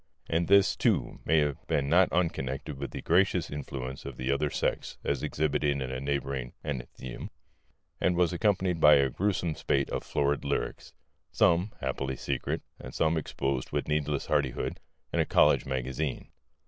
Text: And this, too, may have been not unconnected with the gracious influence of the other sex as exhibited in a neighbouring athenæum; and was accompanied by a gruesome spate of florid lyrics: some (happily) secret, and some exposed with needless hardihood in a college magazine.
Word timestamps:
And 0.27 0.47
this, 0.47 0.75
too, 0.75 1.19
may 1.25 1.37
have 1.41 1.59
been 1.67 1.87
not 1.87 2.11
unconnected 2.11 2.79
with 2.79 2.89
the 2.89 3.03
gracious 3.03 3.51
influence 3.51 4.03
of 4.03 4.17
the 4.17 4.31
other 4.31 4.49
sex 4.49 4.97
as 5.03 5.21
exhibited 5.21 5.79
in 5.79 5.91
a 5.91 5.99
neighbouring 5.99 6.53
athenæum; 6.65 7.29
and 7.99 8.15
was 8.15 8.33
accompanied 8.33 8.79
by 8.79 8.95
a 8.95 9.11
gruesome 9.11 9.53
spate 9.53 9.91
of 9.91 10.01
florid 10.03 10.43
lyrics: 10.43 10.93
some 11.31 11.73
(happily) 11.81 12.15
secret, 12.15 12.63
and 12.79 12.95
some 12.95 13.15
exposed 13.15 13.71
with 13.71 13.87
needless 13.87 14.25
hardihood 14.25 14.79
in 15.13 15.19
a 15.19 15.23
college 15.27 15.67
magazine. 15.67 16.31